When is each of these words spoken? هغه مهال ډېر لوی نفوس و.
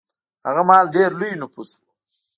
هغه 0.47 0.61
مهال 0.69 0.85
ډېر 0.95 1.09
لوی 1.19 1.31
نفوس 1.41 1.69
و. 1.75 1.79